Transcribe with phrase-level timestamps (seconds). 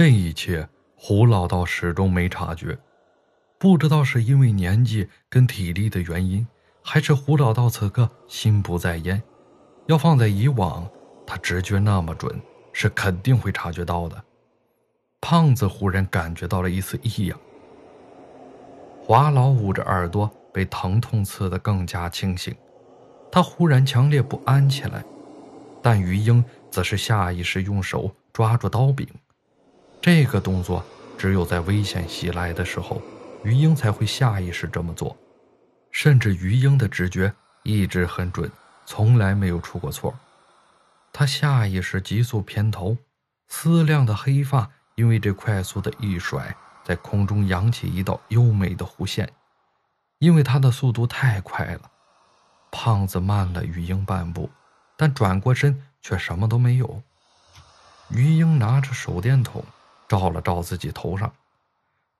[0.00, 0.66] 这一切，
[0.96, 2.78] 胡老道始终没察觉。
[3.58, 6.48] 不知道是因为年纪跟体力的原因，
[6.82, 9.22] 还是胡老道此刻心不在焉。
[9.88, 10.88] 要放在以往，
[11.26, 12.40] 他直觉那么准，
[12.72, 14.24] 是肯定会察觉到的。
[15.20, 17.38] 胖子忽然感觉到了一丝异样。
[19.02, 22.56] 华老捂着耳朵，被疼痛刺得更加清醒。
[23.30, 25.04] 他忽然强烈不安起来，
[25.82, 29.06] 但于英则是下意识用手抓住刀柄。
[30.02, 30.82] 这个动作
[31.18, 33.02] 只有在危险袭来的时候，
[33.44, 35.16] 于英才会下意识这么做。
[35.90, 38.50] 甚至于英的直觉一直很准，
[38.86, 40.18] 从来没有出过错。
[41.12, 42.96] 他下意识急速偏头，
[43.48, 49.30] 丝亮的黑发因为这快速的一甩，在空中扬起一道优美的弧线。
[50.18, 51.90] 因为他的速度太快了，
[52.70, 54.48] 胖子慢了于英半步，
[54.96, 57.02] 但转过身却什么都没有。
[58.08, 59.62] 于英拿着手电筒。
[60.10, 61.32] 照了照自己头上，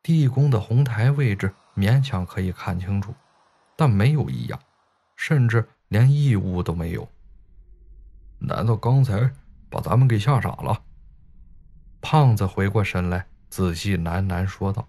[0.01, 3.13] 地宫的红台位置勉强可以看清楚，
[3.75, 4.61] 但没有异样，
[5.17, 7.09] 甚至连异物都没有。
[8.39, 9.33] 难道刚才
[9.69, 10.81] 把咱们给吓傻了？
[12.01, 14.87] 胖子回过神来，仔细喃喃说道：“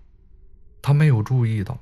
[0.80, 1.80] 他没有注意到，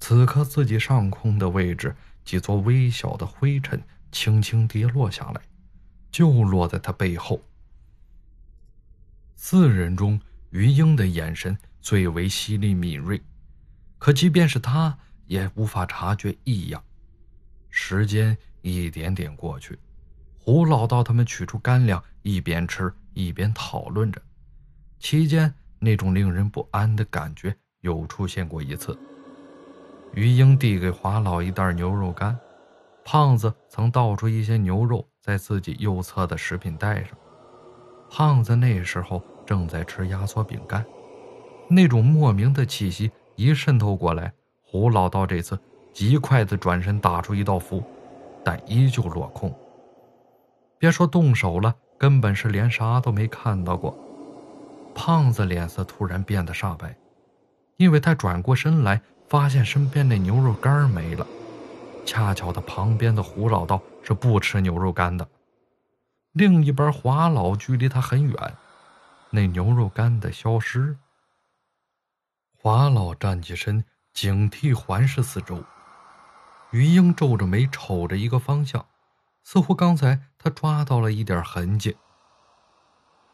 [0.00, 1.96] 此刻自己上空的位置，
[2.26, 5.40] 几座微小的灰尘轻轻跌落下来，
[6.10, 7.40] 就落在他背后。
[9.34, 13.20] 四人中。”于英的眼神最为犀利敏锐，
[13.98, 16.82] 可即便是他也无法察觉异样。
[17.68, 19.78] 时间一点点过去，
[20.38, 24.20] 胡老道他们取出干粮，一边吃一边讨论着。
[24.98, 28.98] 期间，那种令人不安的感觉又出现过一次。
[30.14, 32.38] 于英递给华老一袋牛肉干，
[33.04, 37.12] 胖子曾倒出一些牛肉在自己右侧的食品袋上。
[38.10, 39.22] 胖子那时候。
[39.48, 40.84] 正在吃压缩饼干，
[41.70, 44.30] 那种莫名的气息一渗透过来，
[44.62, 45.58] 胡老道这次
[45.90, 47.82] 极快的转身打出一道符，
[48.44, 49.50] 但依旧落空。
[50.76, 53.96] 别说动手了，根本是连啥都没看到过。
[54.94, 56.94] 胖子脸色突然变得煞白，
[57.78, 59.00] 因为他转过身来，
[59.30, 61.26] 发现身边那牛肉干没了。
[62.04, 65.26] 恰巧他旁边的胡老道是不吃牛肉干的，
[66.32, 68.54] 另一边华老距离他很远。
[69.30, 70.96] 那牛肉干的消失。
[72.56, 75.64] 华老站起身，警惕环视四周。
[76.70, 78.86] 于英皱着眉瞅着一个方向，
[79.42, 81.96] 似乎刚才他抓到了一点痕迹。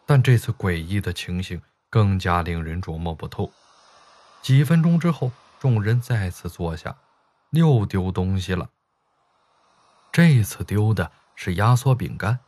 [0.06, 3.50] 但这次诡异的情形更加令人琢磨不透。
[4.42, 6.96] 几分钟之后，众人再次坐下，
[7.50, 8.70] 又丢东西了。
[10.12, 12.40] 这次丢的是压缩饼干。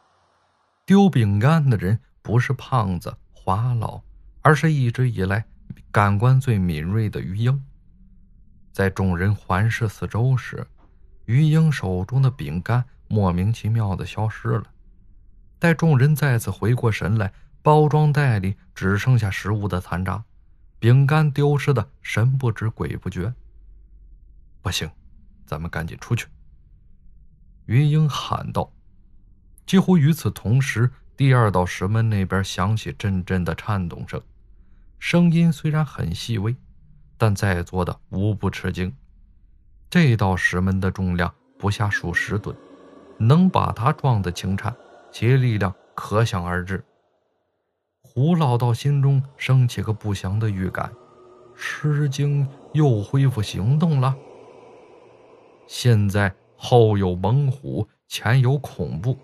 [0.84, 3.16] 丢饼干的人不是胖子。
[3.46, 4.02] 华老，
[4.42, 5.44] 而是一直以来
[5.92, 7.64] 感官最敏锐的于英。
[8.72, 10.66] 在众人环视四周时，
[11.26, 14.64] 于英手中的饼干莫名其妙的消失了。
[15.60, 20.24] 待众人再次回过神来，包装袋里只剩下食物的残渣，
[20.80, 23.32] 饼干丢失的神不知鬼不觉。
[24.60, 24.90] 不行，
[25.46, 26.26] 咱们赶紧出去！
[27.66, 28.72] 于英喊道。
[29.64, 30.90] 几乎与此同时。
[31.16, 34.20] 第二道石门那边响起阵阵的颤动声，
[34.98, 36.54] 声音虽然很细微，
[37.16, 38.94] 但在座的无不吃惊。
[39.88, 42.54] 这道石门的重量不下数十吨，
[43.18, 44.76] 能把它撞得轻颤，
[45.10, 46.84] 其力量可想而知。
[48.02, 50.92] 胡老道心中升起个不祥的预感，
[51.56, 54.14] 吃惊又恢复行动了。
[55.66, 59.18] 现在后有猛虎，前有恐怖。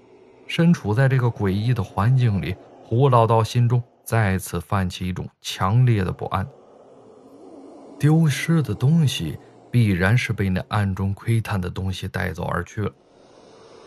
[0.54, 2.54] 身处在这个诡异的环境里，
[2.84, 6.46] 胡老道心中再次泛起一种强烈的不安。
[7.98, 9.38] 丢失的东西
[9.70, 12.92] 必然是被那暗中窥探的东西带走而去了，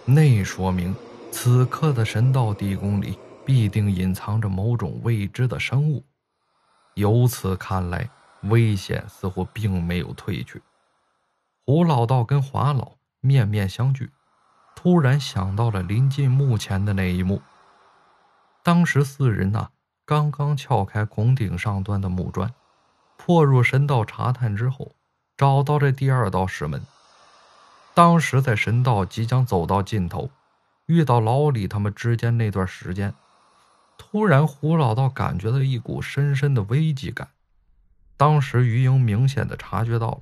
[0.06, 0.96] 那说明
[1.30, 3.16] 此刻的神道地宫里
[3.46, 6.04] 必定隐藏着某种未知的生物。
[6.96, 8.10] 由此看来，
[8.46, 10.60] 危险似乎并没有退去。
[11.64, 14.10] 胡老道跟华老面面相觑。
[14.76, 17.42] 突然想到了临近墓前的那一幕。
[18.62, 19.70] 当时四人呐，
[20.06, 22.54] 刚刚撬开拱顶上端的木砖，
[23.18, 24.96] 破入神道查探之后，
[25.38, 26.84] 找到这第二道石门。
[27.94, 30.30] 当时在神道即将走到尽头，
[30.86, 33.14] 遇到老李他们之间那段时间，
[33.98, 37.30] 突然胡老道感觉到一股深深的危机感。
[38.18, 40.22] 当时于英明显的察觉到了。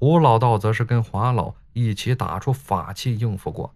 [0.00, 3.74] 胡老道则是跟华老一起打出法器应付过，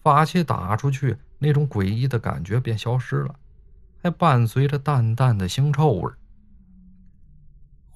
[0.00, 3.34] 法器打出去，那种诡异的感觉便消失了。
[4.00, 6.12] 还伴随着淡淡的腥臭味。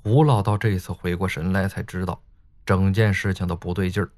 [0.03, 2.21] 胡老道这次回过神来，才知道
[2.67, 4.11] 整件事情的不对劲儿。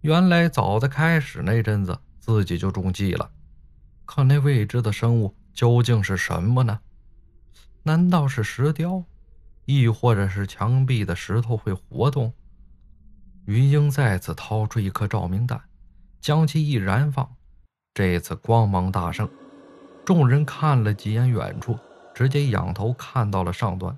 [0.00, 3.30] 原来早在开始那阵子，自己就中计了。
[4.04, 6.80] 可那未知的生物究竟是什么呢？
[7.84, 9.04] 难道是石雕，
[9.64, 12.32] 亦或者是墙壁的石头会活动？
[13.44, 15.60] 于英再次掏出一颗照明弹，
[16.20, 17.28] 将其一燃放，
[17.92, 19.28] 这次光芒大盛。
[20.04, 21.78] 众人看了几眼远处，
[22.14, 23.96] 直接仰头看到了上端，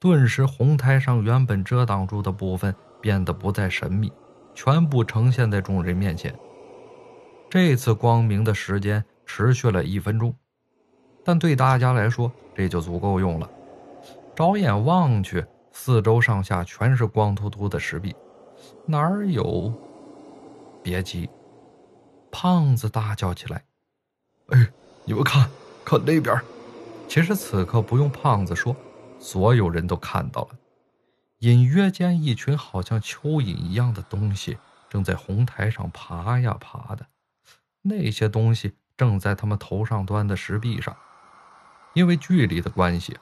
[0.00, 4.12] 顿时红台上原本遮挡住的部分变得不再神秘，
[4.54, 6.34] 全部呈现在众人面前。
[7.50, 10.34] 这次光明的时间持续了一分钟，
[11.24, 13.48] 但对大家来说这就足够用了。
[14.34, 18.14] 着眼望去，四周上下全是光秃秃的石壁。
[18.86, 19.72] 哪儿有？
[20.82, 21.28] 别急！
[22.30, 23.64] 胖子大叫起来
[24.50, 24.70] ：“哎，
[25.04, 25.48] 你们看，
[25.84, 26.36] 看那边！”
[27.08, 28.74] 其实此刻不用胖子说，
[29.18, 30.48] 所有人都看到了。
[31.38, 34.58] 隐约间，一群好像蚯蚓一样的东西
[34.88, 37.06] 正在红台上爬呀爬的。
[37.82, 40.96] 那些东西正在他们头上端的石壁上。
[41.92, 43.16] 因为距离的关系，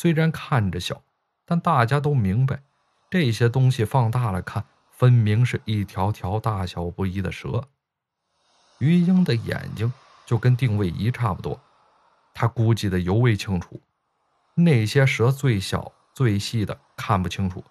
[0.00, 1.02] 虽然看着小，
[1.44, 2.62] 但大家都明白，
[3.10, 4.64] 这些东西放大了看。
[4.92, 7.64] 分明是一条条大小不一的蛇。
[8.78, 9.92] 于英的眼睛
[10.24, 11.60] 就跟定位仪差不多，
[12.32, 13.80] 他估计的尤为清楚。
[14.54, 17.64] 那些蛇最小最细的看不清楚，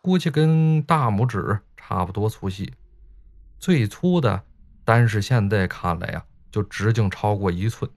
[0.00, 2.72] 估计跟大拇指差不多粗细；
[3.58, 4.44] 最粗的，
[4.84, 7.90] 单是现在看来呀，就直径超过一寸。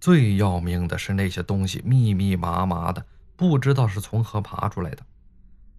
[0.00, 3.04] 最要命的是，那些东西密密麻麻的，
[3.36, 5.04] 不知道是从何爬出来的。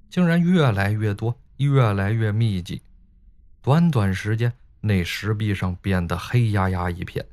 [0.10, 2.84] 竟然越来越多，越来越密集。
[3.62, 7.26] 短短时间，那石壁上变得黑压压一片。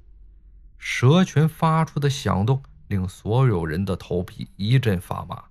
[0.79, 5.45] 蛇群发出的响动令所有人的头皮一阵发麻。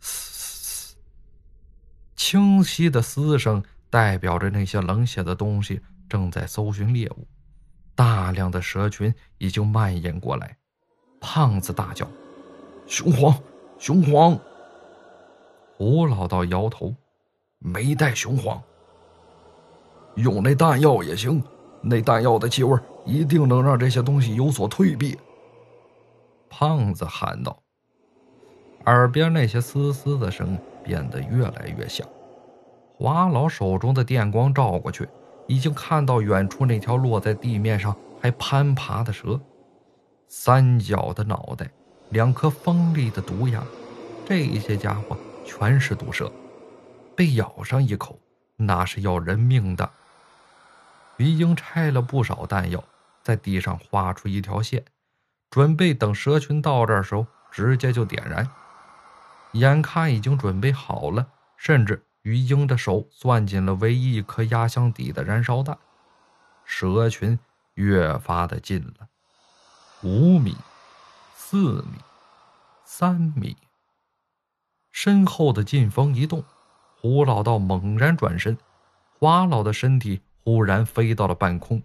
[0.00, 0.96] 嘶嘶，
[2.16, 7.28] 清晰的嘶声代表着那些冷血的东西正在搜寻猎物。
[8.02, 10.56] 大量的蛇群已经蔓延过来。
[11.20, 12.04] 胖子大叫
[12.84, 13.32] ：“雄黄，
[13.78, 14.36] 雄黄！”
[15.78, 16.92] 胡老道摇头，
[17.60, 18.60] 没带雄黄，
[20.16, 21.40] 用那弹药也行。
[21.80, 25.16] 那弹药的气味一定能让这些东西有所退避。
[26.50, 27.56] 胖子喊道。
[28.86, 32.04] 耳边那些嘶嘶的声变得越来越响。
[32.98, 35.08] 华老手中的电光照过去，
[35.46, 39.40] 已经看到远处那条落在地面上还攀爬的蛇，
[40.28, 41.70] 三角的脑袋，
[42.10, 43.62] 两颗锋利的毒牙，
[44.26, 45.16] 这些家伙。
[45.44, 46.32] 全是毒蛇，
[47.16, 48.16] 被咬上一口，
[48.56, 49.90] 那是要人命的。
[51.16, 52.82] 于英拆了不少弹药，
[53.22, 54.84] 在地上画出一条线，
[55.50, 58.48] 准备等蛇群到这儿时候直接就点燃。
[59.52, 65.78] 眼看已经准备好了，甚至于英的手攥紧了唯一一颗压箱底的燃烧弹。
[66.64, 67.38] 蛇群
[67.74, 69.08] 越发的近了，
[70.02, 70.56] 五米，
[71.34, 71.98] 四米，
[72.84, 73.56] 三米。
[74.90, 76.44] 身后的劲风一动，
[77.00, 78.56] 胡老道猛然转身，
[79.18, 81.82] 华老的身体忽然飞到了半空。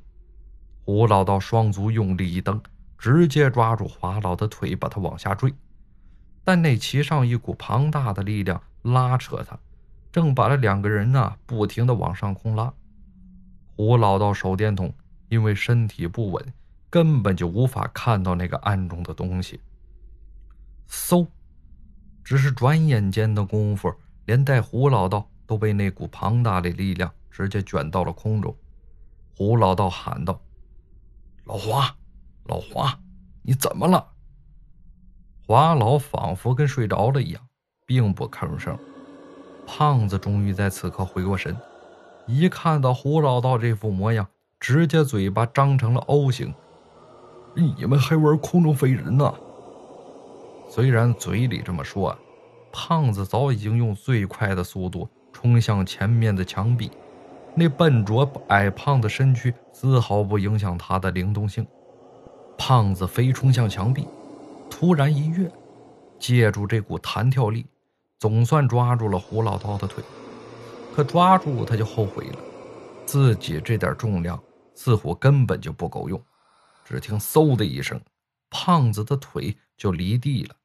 [0.84, 2.62] 胡老道双足用力一蹬，
[2.98, 5.54] 直接抓住华老的腿，把他往下坠。
[6.44, 9.58] 但那其上一股庞大的力量拉扯他，
[10.18, 12.74] 正把这两个人啊不停的往上空拉。
[13.76, 14.92] 胡老道手电筒
[15.30, 16.54] 因为身体不稳，
[16.90, 19.62] 根本就无法看到那个暗中的东西。
[20.90, 21.28] 嗖！
[22.24, 23.94] 只是转眼间的功夫，
[24.26, 28.58] 连带胡老道都被那股庞大的力量直接卷到了空中。
[29.36, 30.42] 胡老道喊道
[31.46, 31.96] ：“老华，
[32.46, 33.00] 老华，
[33.44, 34.14] 你怎么了？”
[35.46, 37.48] 华老仿佛跟睡着了一样，
[37.86, 38.76] 并不吭声。
[39.68, 41.56] 胖子终于在此刻回过神，
[42.26, 44.26] 一看到胡老道这副模样，
[44.62, 46.54] 直接嘴巴张成了 O 型。
[47.54, 49.32] 你们还玩空中飞人呢？
[50.70, 52.18] 虽然嘴里这么说，
[52.72, 56.90] 胖子早已经用最快的速度冲向前面的墙壁，
[57.54, 61.68] 那笨拙矮胖的身躯丝毫不影响他的灵动性。
[62.58, 64.08] 胖子飞冲向墙壁，
[64.70, 65.52] 突然一跃，
[66.18, 67.66] 借助这股弹跳力，
[68.20, 70.04] 总算抓住了胡老道的腿。
[70.96, 72.40] 可抓住他就后悔了，
[73.06, 74.42] 自己这点重量
[74.74, 76.20] 似乎根本就不够用。
[76.84, 78.02] 只听“嗖”的一声，
[78.50, 80.56] 胖子的腿就离地了。